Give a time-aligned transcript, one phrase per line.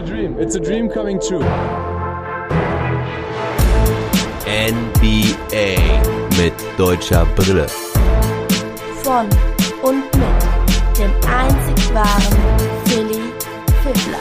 [0.00, 0.36] a dream.
[0.38, 1.44] It's a dream coming true.
[4.46, 5.76] NBA
[6.38, 7.66] mit deutscher Brille.
[9.02, 9.28] Von
[9.82, 12.38] und mit dem einzig wahren
[12.86, 13.32] Philly
[13.82, 14.20] Fiddler.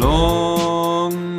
[0.00, 0.53] Long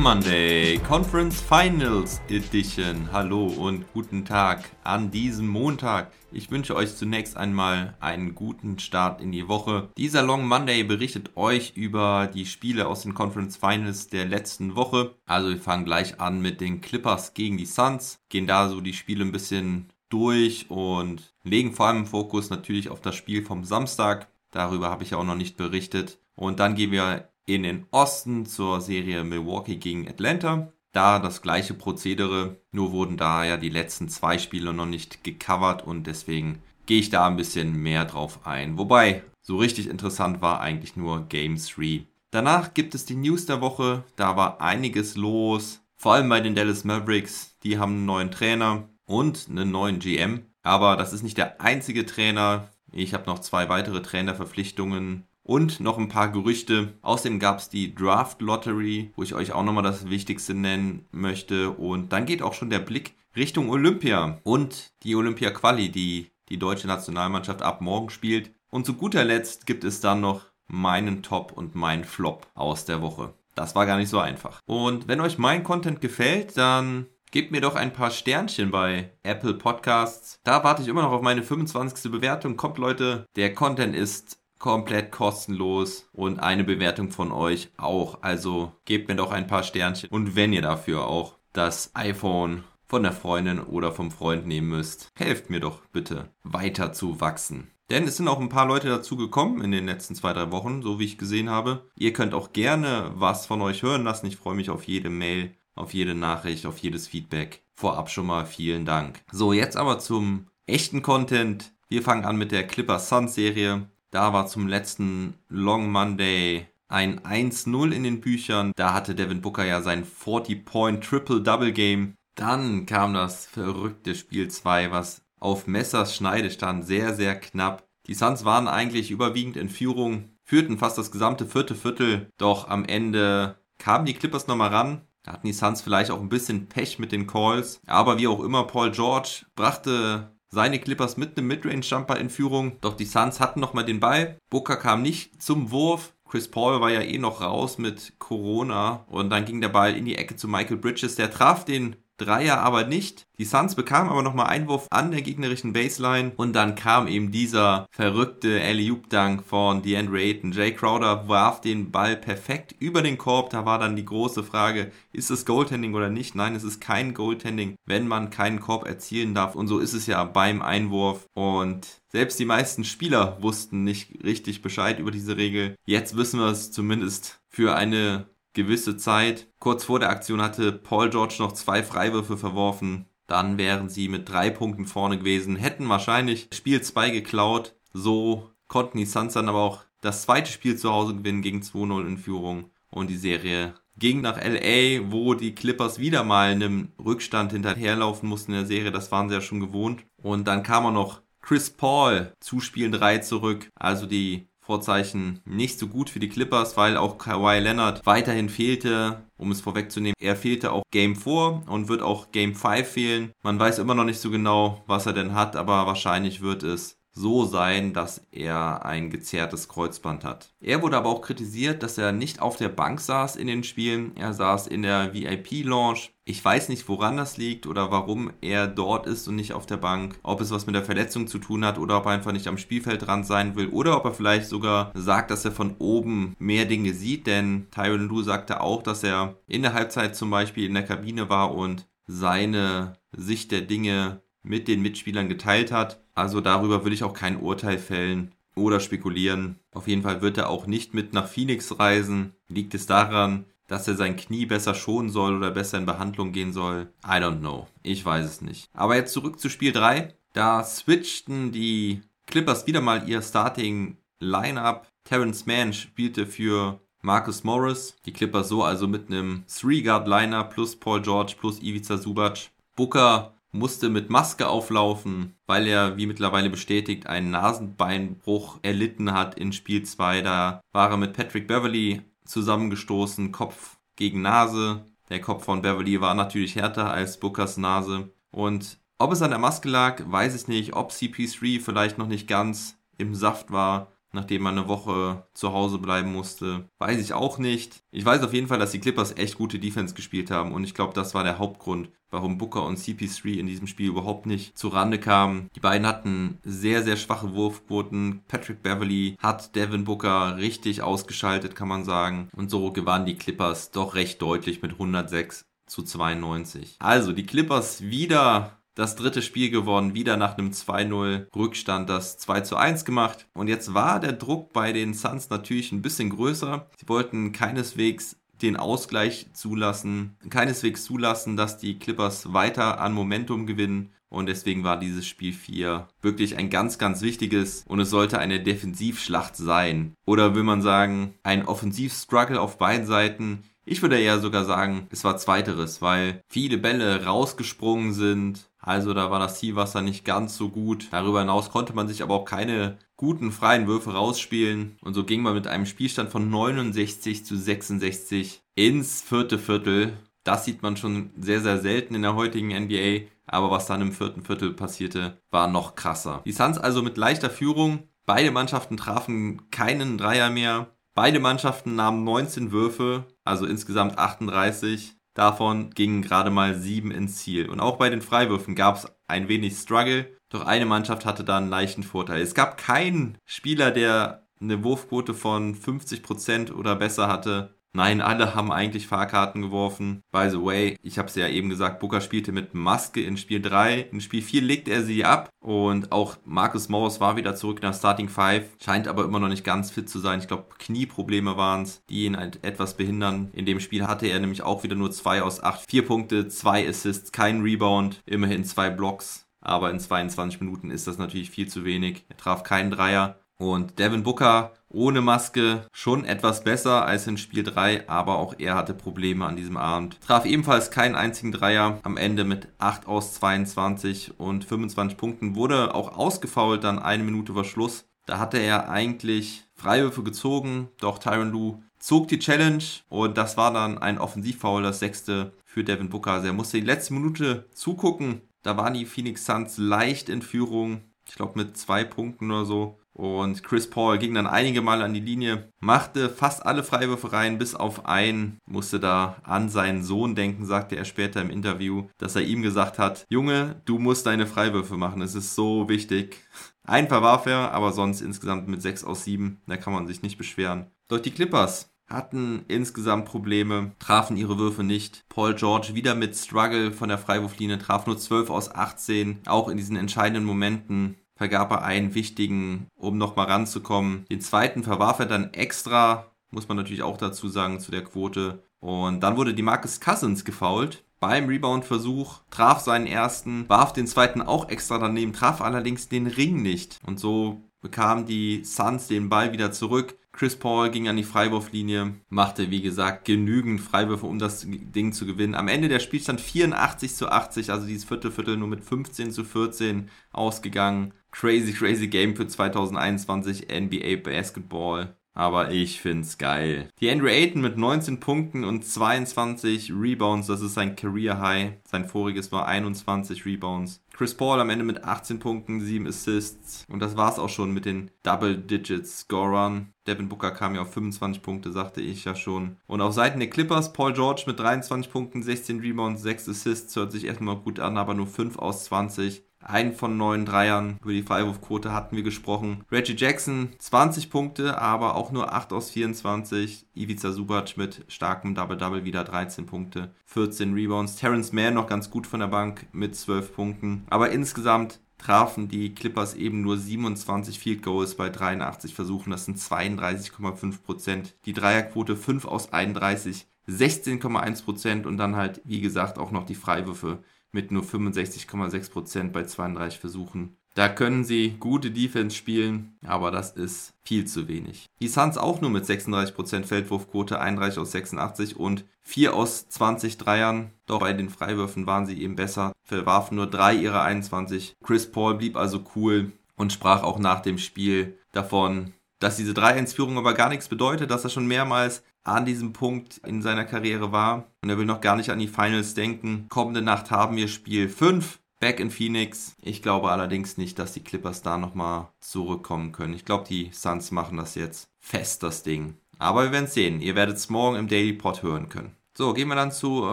[0.00, 3.12] Monday, Conference Finals Edition.
[3.12, 6.10] Hallo und guten Tag an diesem Montag.
[6.32, 9.90] Ich wünsche euch zunächst einmal einen guten Start in die Woche.
[9.98, 15.16] Dieser Long Monday berichtet euch über die Spiele aus den Conference Finals der letzten Woche.
[15.26, 18.94] Also wir fangen gleich an mit den Clippers gegen die Suns, gehen da so die
[18.94, 24.28] Spiele ein bisschen durch und legen vor allem Fokus natürlich auf das Spiel vom Samstag.
[24.50, 26.18] Darüber habe ich auch noch nicht berichtet.
[26.36, 30.72] Und dann gehen wir in den Osten zur Serie Milwaukee gegen Atlanta.
[30.92, 35.86] Da das gleiche Prozedere, nur wurden da ja die letzten zwei Spiele noch nicht gecovert
[35.86, 38.76] und deswegen gehe ich da ein bisschen mehr drauf ein.
[38.76, 42.06] Wobei, so richtig interessant war eigentlich nur Game 3.
[42.32, 46.54] Danach gibt es die News der Woche, da war einiges los, vor allem bei den
[46.54, 51.38] Dallas Mavericks, die haben einen neuen Trainer und einen neuen GM, aber das ist nicht
[51.38, 52.68] der einzige Trainer.
[52.92, 56.94] Ich habe noch zwei weitere Trainerverpflichtungen und noch ein paar Gerüchte.
[57.02, 61.70] Außerdem gab es die Draft Lottery, wo ich euch auch nochmal das Wichtigste nennen möchte.
[61.70, 66.58] Und dann geht auch schon der Blick Richtung Olympia und die Olympia Quali, die die
[66.58, 68.52] deutsche Nationalmannschaft ab morgen spielt.
[68.70, 73.02] Und zu guter Letzt gibt es dann noch meinen Top und meinen Flop aus der
[73.02, 73.34] Woche.
[73.54, 74.60] Das war gar nicht so einfach.
[74.66, 79.54] Und wenn euch mein Content gefällt, dann Gebt mir doch ein paar Sternchen bei Apple
[79.54, 80.40] Podcasts.
[80.42, 82.10] Da warte ich immer noch auf meine 25.
[82.10, 82.56] Bewertung.
[82.56, 88.22] Kommt Leute, der Content ist komplett kostenlos und eine Bewertung von euch auch.
[88.22, 93.02] Also gebt mir doch ein paar Sternchen und wenn ihr dafür auch das iPhone von
[93.02, 97.70] der Freundin oder vom Freund nehmen müsst, helft mir doch bitte weiter zu wachsen.
[97.88, 100.82] Denn es sind auch ein paar Leute dazu gekommen in den letzten zwei, drei Wochen,
[100.82, 101.90] so wie ich gesehen habe.
[101.96, 104.26] Ihr könnt auch gerne was von euch hören lassen.
[104.26, 107.64] Ich freue mich auf jede Mail, auf jede Nachricht, auf jedes Feedback.
[107.74, 109.22] Vorab schon mal vielen Dank.
[109.32, 111.72] So, jetzt aber zum echten Content.
[111.88, 113.88] Wir fangen an mit der Clipper Sun Serie.
[114.10, 118.72] Da war zum letzten Long Monday ein 1-0 in den Büchern.
[118.74, 122.14] Da hatte Devin Booker ja sein 40-Point Triple-Double-Game.
[122.34, 126.84] Dann kam das verrückte Spiel 2, was auf Messers Schneide stand.
[126.86, 127.86] Sehr, sehr knapp.
[128.06, 132.28] Die Suns waren eigentlich überwiegend in Führung, führten fast das gesamte vierte Viertel.
[132.36, 135.02] Doch am Ende kamen die Clippers nochmal ran.
[135.22, 137.80] Da hatten die Suns vielleicht auch ein bisschen Pech mit den Calls.
[137.86, 142.78] Aber wie auch immer, Paul George brachte seine Clippers mit einem Midrange-Jumper in Führung.
[142.80, 144.38] Doch die Suns hatten nochmal den Ball.
[144.50, 146.12] Booker kam nicht zum Wurf.
[146.28, 149.04] Chris Paul war ja eh noch raus mit Corona.
[149.08, 151.16] Und dann ging der Ball in die Ecke zu Michael Bridges.
[151.16, 153.26] Der traf den Dreier aber nicht.
[153.38, 157.86] Die Suns bekamen aber nochmal Einwurf an der gegnerischen Baseline und dann kam eben dieser
[157.90, 160.52] verrückte Alley-Oop-Dunk von DeAndre Ayton.
[160.52, 163.48] Jay Crowder warf den Ball perfekt über den Korb.
[163.50, 166.34] Da war dann die große Frage, ist es Goaltending oder nicht?
[166.34, 169.54] Nein, es ist kein Goaltending, wenn man keinen Korb erzielen darf.
[169.54, 171.26] Und so ist es ja beim Einwurf.
[171.32, 175.76] Und selbst die meisten Spieler wussten nicht richtig Bescheid über diese Regel.
[175.86, 178.26] Jetzt wissen wir es zumindest für eine
[178.62, 179.48] gewisse Zeit.
[179.58, 183.06] Kurz vor der Aktion hatte Paul George noch zwei Freiwürfe verworfen.
[183.26, 187.76] Dann wären sie mit drei Punkten vorne gewesen, hätten wahrscheinlich Spiel 2 geklaut.
[187.92, 192.06] So konnten die Suns dann aber auch das zweite Spiel zu Hause gewinnen gegen 2-0
[192.08, 192.70] in Führung.
[192.90, 198.50] Und die Serie ging nach LA, wo die Clippers wieder mal einem Rückstand hinterherlaufen mussten
[198.50, 198.90] in der Serie.
[198.90, 200.04] Das waren sie ja schon gewohnt.
[200.20, 203.70] Und dann kam auch noch Chris Paul zu Spiel 3 zurück.
[203.76, 209.24] Also die Vorzeichen nicht so gut für die Clippers, weil auch Kawhi Leonard weiterhin fehlte.
[209.36, 213.32] Um es vorwegzunehmen, er fehlte auch Game 4 und wird auch Game 5 fehlen.
[213.42, 216.99] Man weiß immer noch nicht so genau, was er denn hat, aber wahrscheinlich wird es
[217.12, 220.52] so sein, dass er ein gezerrtes Kreuzband hat.
[220.60, 224.16] Er wurde aber auch kritisiert, dass er nicht auf der Bank saß in den Spielen.
[224.16, 226.10] Er saß in der VIP-Lounge.
[226.24, 229.78] Ich weiß nicht, woran das liegt oder warum er dort ist und nicht auf der
[229.78, 230.18] Bank.
[230.22, 232.58] Ob es was mit der Verletzung zu tun hat oder ob er einfach nicht am
[232.58, 236.66] Spielfeld dran sein will oder ob er vielleicht sogar sagt, dass er von oben mehr
[236.66, 237.26] Dinge sieht.
[237.26, 241.28] Denn Tyron Lue sagte auch, dass er in der Halbzeit zum Beispiel in der Kabine
[241.28, 246.00] war und seine Sicht der Dinge mit den Mitspielern geteilt hat.
[246.14, 249.58] Also darüber will ich auch kein Urteil fällen oder spekulieren.
[249.72, 252.34] Auf jeden Fall wird er auch nicht mit nach Phoenix reisen.
[252.48, 256.52] Liegt es daran, dass er sein Knie besser schonen soll oder besser in Behandlung gehen
[256.52, 256.92] soll?
[257.04, 257.68] I don't know.
[257.82, 258.68] Ich weiß es nicht.
[258.72, 260.14] Aber jetzt zurück zu Spiel 3.
[260.32, 264.86] Da switchten die Clippers wieder mal ihr Starting Lineup.
[265.04, 267.96] Terrence Mann spielte für Marcus Morris.
[268.06, 272.50] Die Clippers so also mit einem 3-Guard-Liner plus Paul George plus Ivica Subac.
[272.76, 279.52] Booker musste mit Maske auflaufen, weil er, wie mittlerweile bestätigt, einen Nasenbeinbruch erlitten hat in
[279.52, 280.22] Spiel 2.
[280.22, 284.84] Da war er mit Patrick Beverly zusammengestoßen, Kopf gegen Nase.
[285.08, 288.10] Der Kopf von Beverly war natürlich härter als Bookers Nase.
[288.30, 290.74] Und ob es an der Maske lag, weiß ich nicht.
[290.74, 295.78] Ob CP3 vielleicht noch nicht ganz im Saft war, nachdem man eine Woche zu Hause
[295.78, 296.68] bleiben musste.
[296.78, 297.82] Weiß ich auch nicht.
[297.90, 300.74] Ich weiß auf jeden Fall, dass die Clippers echt gute Defense gespielt haben und ich
[300.74, 304.68] glaube, das war der Hauptgrund, warum Booker und CP3 in diesem Spiel überhaupt nicht zu
[304.68, 305.48] Rande kamen.
[305.54, 308.22] Die beiden hatten sehr, sehr schwache Wurfquoten.
[308.28, 312.28] Patrick Beverly hat Devin Booker richtig ausgeschaltet, kann man sagen.
[312.34, 316.76] Und so gewannen die Clippers doch recht deutlich mit 106 zu 92.
[316.80, 322.40] Also die Clippers wieder das dritte Spiel gewonnen, wieder nach einem 2-0 Rückstand das 2
[322.42, 323.26] zu 1 gemacht.
[323.34, 326.68] Und jetzt war der Druck bei den Suns natürlich ein bisschen größer.
[326.78, 333.90] Sie wollten keineswegs den Ausgleich zulassen, keineswegs zulassen, dass die Clippers weiter an Momentum gewinnen.
[334.08, 338.40] Und deswegen war dieses Spiel 4 wirklich ein ganz, ganz wichtiges und es sollte eine
[338.40, 339.94] Defensivschlacht sein.
[340.04, 343.44] Oder will man sagen, ein Offensivstruggle auf beiden Seiten.
[343.64, 349.10] Ich würde eher sogar sagen, es war zweiteres, weil viele Bälle rausgesprungen sind, also da
[349.10, 350.88] war das Zielwasser nicht ganz so gut.
[350.90, 354.76] Darüber hinaus konnte man sich aber auch keine guten freien Würfe rausspielen.
[354.82, 359.94] Und so ging man mit einem Spielstand von 69 zu 66 ins vierte Viertel.
[360.24, 363.06] Das sieht man schon sehr, sehr selten in der heutigen NBA.
[363.26, 366.20] Aber was dann im vierten Viertel passierte, war noch krasser.
[366.26, 367.84] Die Suns also mit leichter Führung.
[368.04, 370.74] Beide Mannschaften trafen keinen Dreier mehr.
[370.94, 374.99] Beide Mannschaften nahmen 19 Würfe, also insgesamt 38.
[375.20, 377.50] Davon gingen gerade mal sieben ins Ziel.
[377.50, 381.36] Und auch bei den Freiwürfen gab es ein wenig Struggle, doch eine Mannschaft hatte da
[381.36, 382.22] einen leichten Vorteil.
[382.22, 387.59] Es gab keinen Spieler, der eine Wurfquote von 50% oder besser hatte.
[387.72, 390.02] Nein, alle haben eigentlich Fahrkarten geworfen.
[390.10, 393.40] By the way, ich habe es ja eben gesagt, Booker spielte mit Maske in Spiel
[393.40, 393.82] 3.
[393.92, 397.74] In Spiel 4 legte er sie ab und auch Marcus Morris war wieder zurück nach
[397.74, 398.56] Starting 5.
[398.62, 400.18] Scheint aber immer noch nicht ganz fit zu sein.
[400.18, 403.30] Ich glaube, Knieprobleme waren es, die ihn halt etwas behindern.
[403.34, 405.70] In dem Spiel hatte er nämlich auch wieder nur 2 aus 8.
[405.70, 409.28] 4 Punkte, 2 Assists, kein Rebound, immerhin 2 Blocks.
[409.40, 412.04] Aber in 22 Minuten ist das natürlich viel zu wenig.
[412.08, 413.20] Er traf keinen Dreier.
[413.38, 418.54] Und Devin Booker ohne Maske schon etwas besser als in Spiel 3, aber auch er
[418.54, 420.00] hatte Probleme an diesem Abend.
[420.00, 425.34] Traf ebenfalls keinen einzigen Dreier am Ende mit 8 aus 22 und 25 Punkten.
[425.34, 427.86] Wurde auch ausgefault dann eine Minute vor Schluss.
[428.06, 433.52] Da hatte er eigentlich Freiwürfe gezogen, doch Tyron Lue zog die Challenge und das war
[433.52, 436.12] dann ein Offensivfoul, das sechste für Devin Booker.
[436.12, 438.20] Also er musste die letzte Minute zugucken.
[438.42, 440.82] Da waren die Phoenix Suns leicht in Führung.
[441.06, 442.79] Ich glaube mit zwei Punkten oder so.
[443.00, 447.38] Und Chris Paul ging dann einige Mal an die Linie, machte fast alle Freiwürfe rein,
[447.38, 452.14] bis auf einen, musste da an seinen Sohn denken, sagte er später im Interview, dass
[452.14, 456.18] er ihm gesagt hat, Junge, du musst deine Freiwürfe machen, es ist so wichtig.
[456.62, 460.18] Ein verwarf er, aber sonst insgesamt mit 6 aus 7, da kann man sich nicht
[460.18, 460.66] beschweren.
[460.88, 465.06] Doch die Clippers hatten insgesamt Probleme, trafen ihre Würfe nicht.
[465.08, 469.56] Paul George wieder mit Struggle von der Freiwurflinie, traf nur 12 aus 18, auch in
[469.56, 474.06] diesen entscheidenden Momenten vergab er einen wichtigen, um nochmal ranzukommen.
[474.10, 478.42] Den zweiten verwarf er dann extra, muss man natürlich auch dazu sagen, zu der Quote.
[478.58, 480.82] Und dann wurde die Marcus Cousins gefoult.
[480.98, 486.40] Beim Rebound-Versuch traf seinen ersten, warf den zweiten auch extra daneben, traf allerdings den Ring
[486.40, 486.78] nicht.
[486.86, 489.98] Und so bekamen die Suns den Ball wieder zurück.
[490.12, 495.04] Chris Paul ging an die Freiwurflinie, machte wie gesagt genügend Freiwürfe, um das Ding zu
[495.04, 495.34] gewinnen.
[495.34, 499.90] Am Ende der Spielstand 84 zu 80, also dieses Viertelviertel nur mit 15 zu 14
[500.12, 500.94] ausgegangen.
[501.10, 504.94] Crazy, crazy Game für 2021 NBA Basketball.
[505.12, 506.68] Aber ich find's geil.
[506.80, 511.54] Die Andrew Ayton mit 19 Punkten und 22 Rebounds, das ist sein Career High.
[511.64, 513.82] Sein voriges war 21 Rebounds.
[513.92, 516.64] Chris Paul am Ende mit 18 Punkten, 7 Assists.
[516.70, 519.74] Und das war's auch schon mit den Double Digits Scorern.
[519.86, 522.56] Devin Booker kam ja auf 25 Punkte, sagte ich ja schon.
[522.66, 526.76] Und auf Seiten der Clippers, Paul George mit 23 Punkten, 16 Rebounds, 6 Assists.
[526.76, 529.24] Hört sich erstmal gut an, aber nur 5 aus 20.
[529.42, 530.78] Einen von neun Dreiern.
[530.82, 532.64] Über die Freiwurfquote hatten wir gesprochen.
[532.70, 536.66] Reggie Jackson 20 Punkte, aber auch nur 8 aus 24.
[536.74, 540.96] Ivica Subac mit starkem Double-Double wieder 13 Punkte, 14 Rebounds.
[540.96, 543.86] Terrence Mann noch ganz gut von der Bank mit 12 Punkten.
[543.88, 549.10] Aber insgesamt trafen die Clippers eben nur 27 Field Goals bei 83 Versuchen.
[549.10, 551.14] Das sind 32,5 Prozent.
[551.24, 556.34] Die Dreierquote 5 aus 31, 16,1 Prozent und dann halt, wie gesagt, auch noch die
[556.34, 560.36] Freiwürfe mit nur 65,6% bei 32 Versuchen.
[560.54, 564.66] Da können sie gute Defense spielen, aber das ist viel zu wenig.
[564.80, 570.50] Die Suns auch nur mit 36% Feldwurfquote, 31 aus 86 und 4 aus 20 Dreiern.
[570.66, 574.54] Doch bei den Freiwürfen waren sie eben besser, verwarfen nur 3 ihrer 21.
[574.64, 579.98] Chris Paul blieb also cool und sprach auch nach dem Spiel davon, dass diese 3-1-Führung
[579.98, 584.26] aber gar nichts bedeutet, dass er schon mehrmals an diesem Punkt in seiner Karriere war
[584.42, 586.26] und er will noch gar nicht an die Finals denken.
[586.28, 589.36] Kommende Nacht haben wir Spiel 5 Back in Phoenix.
[589.42, 592.94] Ich glaube allerdings nicht, dass die Clippers da nochmal zurückkommen können.
[592.94, 595.74] Ich glaube, die Suns machen das jetzt fest, das Ding.
[595.98, 596.80] Aber wir werden sehen.
[596.80, 598.74] Ihr werdet es morgen im Daily Pod hören können.
[598.96, 599.90] So, gehen wir dann zur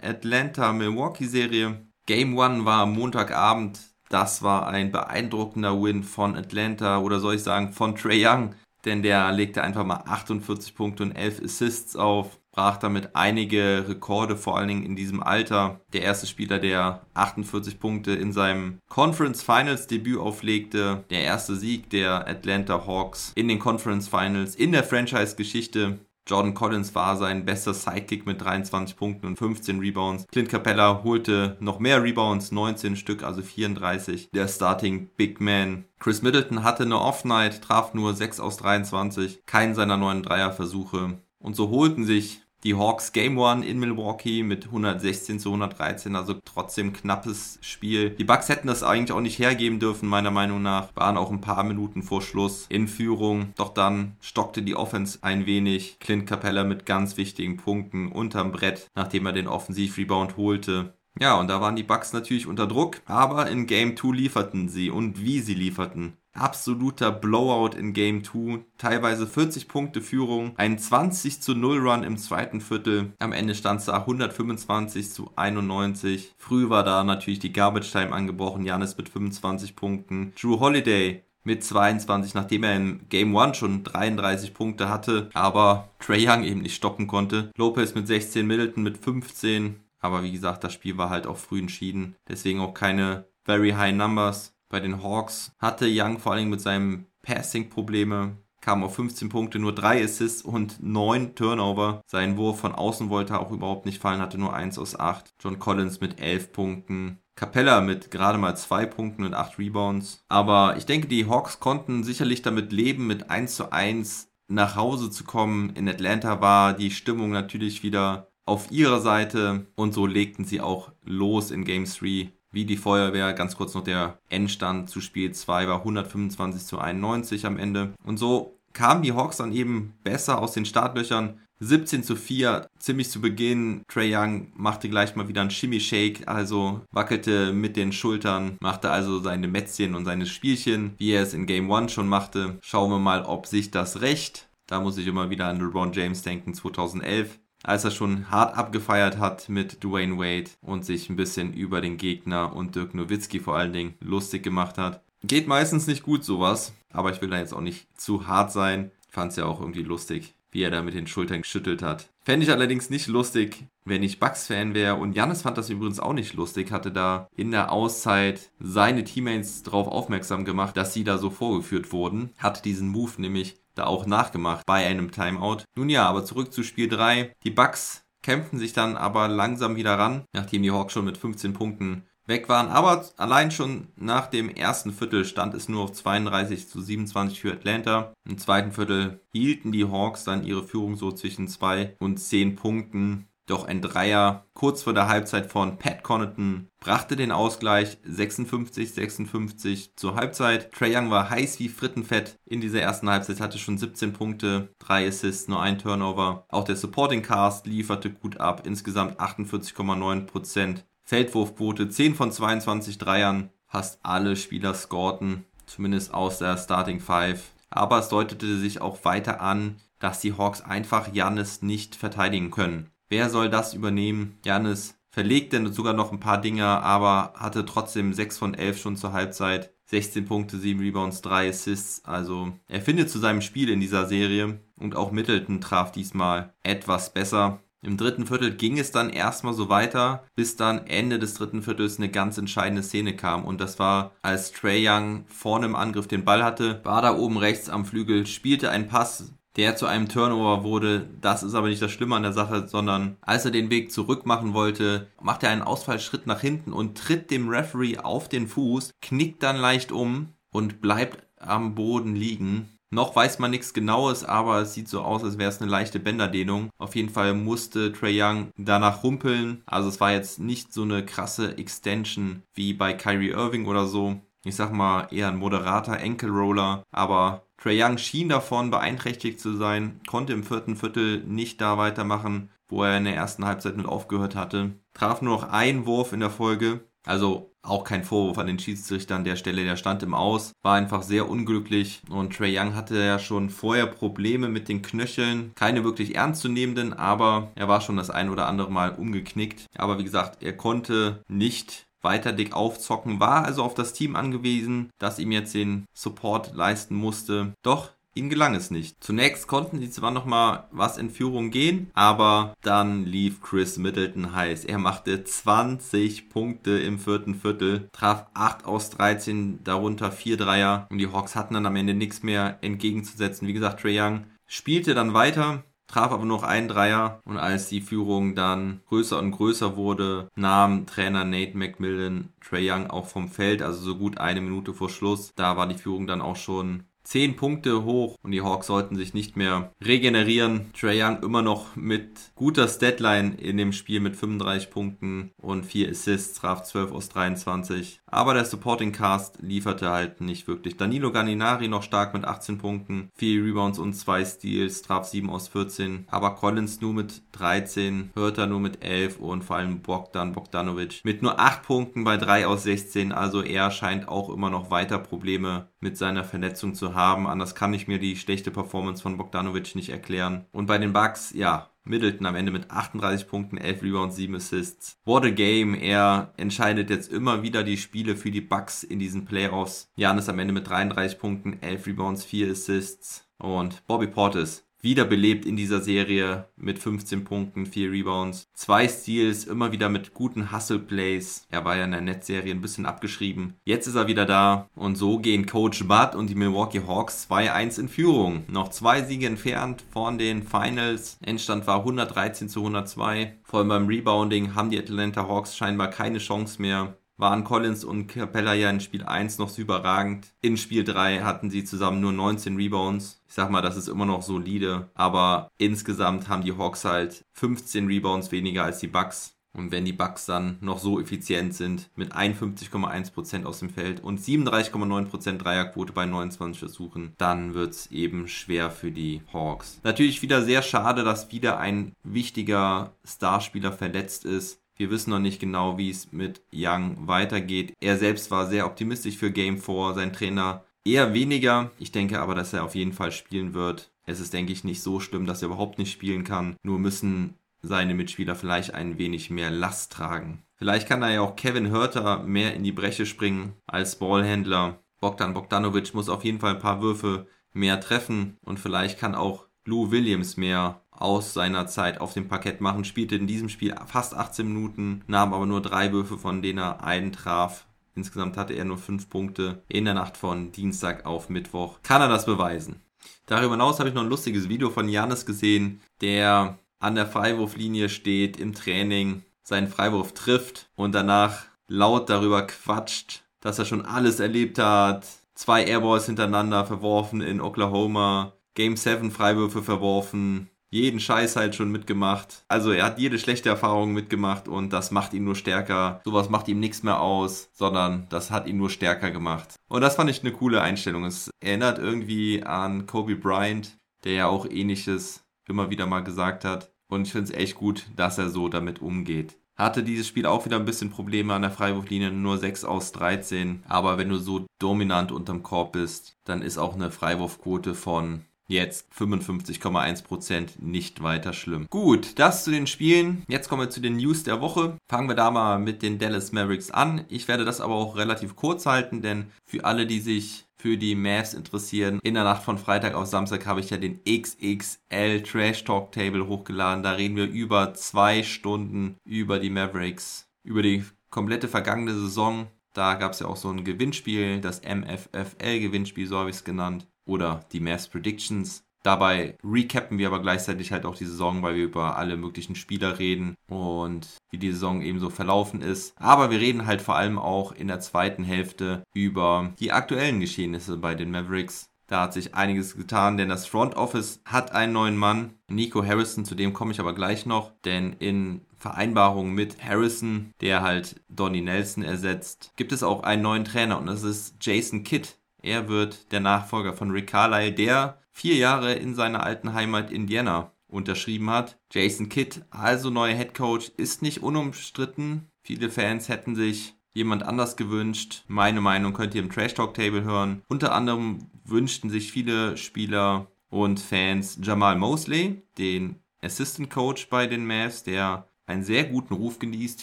[0.00, 1.84] äh, Atlanta-Milwaukee-Serie.
[2.06, 3.80] Game 1 war Montagabend.
[4.08, 8.54] Das war ein beeindruckender Win von Atlanta oder soll ich sagen von Trey Young
[8.84, 14.36] denn der legte einfach mal 48 Punkte und 11 Assists auf, brach damit einige Rekorde,
[14.36, 15.80] vor allen Dingen in diesem Alter.
[15.92, 21.90] Der erste Spieler, der 48 Punkte in seinem Conference Finals Debüt auflegte, der erste Sieg
[21.90, 25.98] der Atlanta Hawks in den Conference Finals in der Franchise-Geschichte.
[26.26, 30.26] Jordan Collins war sein bester Sidekick mit 23 Punkten und 15 Rebounds.
[30.28, 34.30] Clint Capella holte noch mehr Rebounds, 19 Stück, also 34.
[34.30, 35.84] Der Starting Big Man.
[35.98, 41.18] Chris Middleton hatte eine Off-Night, traf nur 6 aus 23, keinen seiner neuen Dreierversuche.
[41.38, 46.34] Und so holten sich die Hawks Game One in Milwaukee mit 116 zu 113, also
[46.44, 48.10] trotzdem knappes Spiel.
[48.10, 50.88] Die Bucks hätten das eigentlich auch nicht hergeben dürfen, meiner Meinung nach.
[50.96, 53.52] Waren auch ein paar Minuten vor Schluss in Führung.
[53.56, 55.98] Doch dann stockte die Offense ein wenig.
[56.00, 60.94] Clint Capella mit ganz wichtigen Punkten unterm Brett, nachdem er den Offensiv-Rebound holte.
[61.20, 64.90] Ja, und da waren die Bucks natürlich unter Druck, aber in Game 2 lieferten sie
[64.90, 68.64] und wie sie lieferten absoluter Blowout in Game 2.
[68.78, 73.12] Teilweise 40 Punkte Führung, ein 20 zu 0 Run im zweiten Viertel.
[73.18, 76.34] Am Ende stand es da 125 zu 91.
[76.36, 78.64] Früh war da natürlich die Garbage Time angebrochen.
[78.64, 80.32] Janis mit 25 Punkten.
[80.40, 86.26] Drew Holiday mit 22, nachdem er im Game 1 schon 33 Punkte hatte, aber Trey
[86.26, 87.50] Young eben nicht stoppen konnte.
[87.56, 89.80] Lopez mit 16, Middleton mit 15.
[90.00, 92.16] Aber wie gesagt, das Spiel war halt auch früh entschieden.
[92.28, 97.06] Deswegen auch keine very high numbers bei den Hawks hatte Young vor allem mit seinem
[97.22, 102.02] Passing Probleme, kam auf 15 Punkte, nur 3 Assists und 9 Turnover.
[102.08, 105.32] Sein Wurf von außen wollte auch überhaupt nicht fallen, hatte nur 1 aus 8.
[105.38, 107.20] John Collins mit 11 Punkten.
[107.36, 110.24] Capella mit gerade mal 2 Punkten und 8 Rebounds.
[110.28, 115.08] Aber ich denke, die Hawks konnten sicherlich damit leben, mit 1 zu 1 nach Hause
[115.08, 115.70] zu kommen.
[115.76, 120.90] In Atlanta war die Stimmung natürlich wieder auf ihrer Seite und so legten sie auch
[121.04, 123.32] los in Game 3 wie die Feuerwehr.
[123.32, 127.92] Ganz kurz noch der Endstand zu Spiel 2 war 125 zu 91 am Ende.
[128.04, 131.40] Und so kamen die Hawks dann eben besser aus den Startlöchern.
[131.60, 133.84] 17 zu 4, ziemlich zu Beginn.
[133.88, 138.90] Trey Young machte gleich mal wieder einen Shimmy Shake, also wackelte mit den Schultern, machte
[138.90, 142.58] also seine Mätzchen und seine Spielchen, wie er es in Game 1 schon machte.
[142.60, 144.48] Schauen wir mal, ob sich das rächt.
[144.66, 149.18] Da muss ich immer wieder an LeBron James denken, 2011 als er schon hart abgefeiert
[149.18, 153.56] hat mit Dwayne Wade und sich ein bisschen über den Gegner und Dirk Nowitzki vor
[153.56, 155.02] allen Dingen lustig gemacht hat.
[155.22, 158.90] Geht meistens nicht gut sowas, aber ich will da jetzt auch nicht zu hart sein.
[159.08, 162.10] Fand es ja auch irgendwie lustig, wie er da mit den Schultern geschüttelt hat.
[162.22, 164.96] Fände ich allerdings nicht lustig, wenn ich Bucks-Fan wäre.
[164.96, 169.62] Und Jannis fand das übrigens auch nicht lustig, hatte da in der Auszeit seine Teammates
[169.62, 172.30] darauf aufmerksam gemacht, dass sie da so vorgeführt wurden.
[172.38, 175.64] Hat diesen Move nämlich da auch nachgemacht bei einem Timeout.
[175.76, 177.34] Nun ja, aber zurück zu Spiel 3.
[177.44, 181.52] Die Bucks kämpften sich dann aber langsam wieder ran, nachdem die Hawks schon mit 15
[181.52, 182.68] Punkten weg waren.
[182.68, 187.52] Aber allein schon nach dem ersten Viertel stand es nur auf 32 zu 27 für
[187.52, 188.14] Atlanta.
[188.26, 193.28] Im zweiten Viertel hielten die Hawks dann ihre Führung so zwischen 2 und 10 Punkten.
[193.46, 200.14] Doch ein Dreier kurz vor der Halbzeit von Pat Connaughton brachte den Ausgleich 56-56 zur
[200.14, 200.72] Halbzeit.
[200.72, 205.08] Trae Young war heiß wie Frittenfett in dieser ersten Halbzeit, hatte schon 17 Punkte, 3
[205.08, 206.46] Assists, nur ein Turnover.
[206.48, 210.84] Auch der Supporting Cast lieferte gut ab, insgesamt 48,9%.
[211.02, 217.50] Feldwurfquote 10 von 22 Dreiern, fast alle Spieler scorten, zumindest aus der Starting Five.
[217.68, 222.90] Aber es deutete sich auch weiter an, dass die Hawks einfach Jannis nicht verteidigen können.
[223.14, 224.40] Wer soll das übernehmen?
[224.44, 229.12] Janis verlegte sogar noch ein paar Dinger, aber hatte trotzdem 6 von 11 schon zur
[229.12, 229.72] Halbzeit.
[229.84, 232.04] 16 Punkte, 7 Rebounds, 3 Assists.
[232.04, 234.58] Also er findet zu seinem Spiel in dieser Serie.
[234.76, 237.60] Und auch Middleton traf diesmal etwas besser.
[237.82, 241.98] Im dritten Viertel ging es dann erstmal so weiter, bis dann Ende des dritten Viertels
[241.98, 243.44] eine ganz entscheidende Szene kam.
[243.44, 247.36] Und das war, als Trey Young vorne im Angriff den Ball hatte, war da oben
[247.36, 251.08] rechts am Flügel, spielte einen Pass der zu einem Turnover wurde.
[251.20, 254.26] Das ist aber nicht das Schlimme an der Sache, sondern als er den Weg zurück
[254.26, 258.90] machen wollte, macht er einen Ausfallschritt nach hinten und tritt dem Referee auf den Fuß,
[259.00, 262.68] knickt dann leicht um und bleibt am Boden liegen.
[262.90, 265.98] Noch weiß man nichts Genaues, aber es sieht so aus, als wäre es eine leichte
[265.98, 266.70] Bänderdehnung.
[266.78, 269.62] Auf jeden Fall musste Trey Young danach rumpeln.
[269.66, 274.20] Also es war jetzt nicht so eine krasse Extension wie bei Kyrie Irving oder so.
[274.44, 279.98] Ich sag mal eher ein moderater Enkelroller, aber Trey Young schien davon beeinträchtigt zu sein,
[280.06, 284.36] konnte im vierten Viertel nicht da weitermachen, wo er in der ersten Halbzeit mit aufgehört
[284.36, 284.72] hatte.
[284.92, 289.16] Traf nur noch einen Wurf in der Folge, also auch kein Vorwurf an den Schiedsrichter
[289.16, 293.02] an der Stelle, der stand im Aus, war einfach sehr unglücklich und Trey Young hatte
[293.02, 298.10] ja schon vorher Probleme mit den Knöcheln, keine wirklich ernstzunehmenden, aber er war schon das
[298.10, 299.68] ein oder andere Mal umgeknickt.
[299.74, 304.90] Aber wie gesagt, er konnte nicht weiter dick aufzocken, war also auf das Team angewiesen,
[304.98, 307.54] das ihm jetzt den Support leisten musste.
[307.62, 309.02] Doch Ihnen gelang es nicht.
[309.02, 314.34] Zunächst konnten sie zwar noch mal was in Führung gehen, aber dann lief Chris Middleton
[314.34, 314.64] heiß.
[314.64, 320.98] Er machte 20 Punkte im vierten Viertel, traf 8 aus 13, darunter 4 Dreier und
[320.98, 323.48] die Hawks hatten dann am Ende nichts mehr entgegenzusetzen.
[323.48, 327.80] Wie gesagt, Trae Young spielte dann weiter, traf aber noch einen Dreier und als die
[327.80, 333.62] Führung dann größer und größer wurde, nahm Trainer Nate McMillan Trae Young auch vom Feld,
[333.62, 335.32] also so gut eine Minute vor Schluss.
[335.36, 339.14] Da war die Führung dann auch schon 10 Punkte hoch und die Hawks sollten sich
[339.14, 340.72] nicht mehr regenerieren.
[340.78, 345.90] Trae Young immer noch mit guter Statline in dem Spiel mit 35 Punkten und 4
[345.90, 348.00] Assists, traf 12 aus 23.
[348.06, 350.76] Aber der Supporting Cast lieferte halt nicht wirklich.
[350.76, 355.48] Danilo Gallinari noch stark mit 18 Punkten, 4 Rebounds und 2 Steals, traf 7 aus
[355.48, 356.06] 14.
[356.10, 361.22] Aber Collins nur mit 13, Hörter nur mit 11 und vor allem Bogdan Bogdanovic mit
[361.22, 363.12] nur 8 Punkten bei 3 aus 16.
[363.12, 367.28] Also er scheint auch immer noch weiter Probleme mit seiner Verletzung zu haben.
[367.28, 370.46] Anders kann ich mir die schlechte Performance von Bogdanovic nicht erklären.
[370.50, 374.98] Und bei den Bucks, ja, Middleton am Ende mit 38 Punkten, 11 Rebounds, 7 Assists.
[375.04, 375.74] What a game.
[375.74, 379.90] Er entscheidet jetzt immer wieder die Spiele für die Bucks in diesen Playoffs.
[379.94, 383.28] Janis am Ende mit 33 Punkten, 11 Rebounds, 4 Assists.
[383.36, 389.72] Und Bobby Portis wiederbelebt in dieser Serie mit 15 Punkten, 4 Rebounds, 2 Steals, immer
[389.72, 391.46] wieder mit guten Hustle-Plays.
[391.50, 393.54] Er war ja in der Netzserie ein bisschen abgeschrieben.
[393.64, 397.80] Jetzt ist er wieder da und so gehen Coach Bud und die Milwaukee Hawks 2-1
[397.80, 398.44] in Führung.
[398.48, 401.18] Noch zwei Siege entfernt von den Finals.
[401.22, 403.38] Endstand war 113 zu 102.
[403.42, 408.08] Vor allem beim Rebounding haben die Atlanta Hawks scheinbar keine Chance mehr waren Collins und
[408.08, 410.32] Capella ja in Spiel 1 noch so überragend.
[410.40, 413.22] In Spiel 3 hatten sie zusammen nur 19 Rebounds.
[413.28, 417.86] Ich sag mal, das ist immer noch solide, aber insgesamt haben die Hawks halt 15
[417.86, 419.34] Rebounds weniger als die Bucks.
[419.56, 424.18] Und wenn die Bucks dann noch so effizient sind, mit 51,1% aus dem Feld und
[424.18, 429.80] 37,9% Dreierquote bei 29 Versuchen, dann wird es eben schwer für die Hawks.
[429.84, 434.58] Natürlich wieder sehr schade, dass wieder ein wichtiger Starspieler verletzt ist.
[434.76, 437.74] Wir wissen noch nicht genau, wie es mit Young weitergeht.
[437.80, 441.70] Er selbst war sehr optimistisch für Game 4, sein Trainer eher weniger.
[441.78, 443.92] Ich denke aber, dass er auf jeden Fall spielen wird.
[444.04, 446.56] Es ist, denke ich, nicht so schlimm, dass er überhaupt nicht spielen kann.
[446.62, 450.42] Nur müssen seine Mitspieler vielleicht ein wenig mehr Last tragen.
[450.56, 454.80] Vielleicht kann da ja auch Kevin Hörter mehr in die Breche springen als Ballhändler.
[455.00, 459.46] Bogdan Bogdanovic muss auf jeden Fall ein paar Würfe mehr treffen und vielleicht kann auch
[459.64, 464.14] Lou Williams mehr aus seiner Zeit auf dem Parkett machen, spielte in diesem Spiel fast
[464.14, 467.66] 18 Minuten, nahm aber nur drei Würfe, von denen er einen traf.
[467.94, 471.78] Insgesamt hatte er nur fünf Punkte in der Nacht von Dienstag auf Mittwoch.
[471.82, 472.80] Kann er das beweisen?
[473.26, 477.88] Darüber hinaus habe ich noch ein lustiges Video von Janis gesehen, der an der Freiwurflinie
[477.88, 484.20] steht im Training, seinen Freiwurf trifft und danach laut darüber quatscht, dass er schon alles
[484.20, 485.06] erlebt hat.
[485.34, 492.44] Zwei Airballs hintereinander verworfen in Oklahoma, Game 7 Freiwürfe verworfen, jeden Scheiß halt schon mitgemacht.
[492.48, 496.00] Also er hat jede schlechte Erfahrung mitgemacht und das macht ihn nur stärker.
[496.04, 499.54] Sowas macht ihm nichts mehr aus, sondern das hat ihn nur stärker gemacht.
[499.68, 501.04] Und das fand ich eine coole Einstellung.
[501.04, 506.72] Es erinnert irgendwie an Kobe Bryant, der ja auch ähnliches immer wieder mal gesagt hat.
[506.88, 509.36] Und ich finde es echt gut, dass er so damit umgeht.
[509.56, 513.62] Hatte dieses Spiel auch wieder ein bisschen Probleme an der Freiwurflinie, nur 6 aus 13.
[513.68, 518.92] Aber wenn du so dominant unterm Korb bist, dann ist auch eine Freiwurfquote von Jetzt
[518.92, 521.66] 55,1% nicht weiter schlimm.
[521.70, 523.24] Gut, das zu den Spielen.
[523.26, 524.76] Jetzt kommen wir zu den News der Woche.
[524.86, 527.06] Fangen wir da mal mit den Dallas Mavericks an.
[527.08, 530.94] Ich werde das aber auch relativ kurz halten, denn für alle, die sich für die
[530.94, 535.64] Mavs interessieren, in der Nacht von Freitag auf Samstag habe ich ja den XXL Trash
[535.64, 536.82] Talk Table hochgeladen.
[536.82, 542.48] Da reden wir über zwei Stunden über die Mavericks, über die komplette vergangene Saison.
[542.74, 546.44] Da gab es ja auch so ein Gewinnspiel, das MFFL Gewinnspiel, so habe ich es
[546.44, 548.64] genannt oder die Mavs Predictions.
[548.82, 552.98] Dabei recappen wir aber gleichzeitig halt auch die Saison, weil wir über alle möglichen Spieler
[552.98, 555.94] reden und wie die Saison eben so verlaufen ist.
[555.96, 560.76] Aber wir reden halt vor allem auch in der zweiten Hälfte über die aktuellen Geschehnisse
[560.76, 561.70] bei den Mavericks.
[561.86, 566.24] Da hat sich einiges getan, denn das Front Office hat einen neuen Mann, Nico Harrison,
[566.24, 571.42] zu dem komme ich aber gleich noch, denn in Vereinbarung mit Harrison, der halt Donnie
[571.42, 575.08] Nelson ersetzt, gibt es auch einen neuen Trainer und das ist Jason Kidd.
[575.44, 580.52] Er wird der Nachfolger von Rick Carlisle, der vier Jahre in seiner alten Heimat Indiana
[580.66, 581.58] unterschrieben hat.
[581.70, 585.30] Jason Kidd, also neuer Head Coach, ist nicht unumstritten.
[585.42, 588.24] Viele Fans hätten sich jemand anders gewünscht.
[588.26, 590.40] Meine Meinung könnt ihr im Trash Talk Table hören.
[590.48, 597.46] Unter anderem wünschten sich viele Spieler und Fans Jamal Mosley, den Assistant Coach bei den
[597.46, 599.82] Mavs, der einen sehr guten Ruf genießt.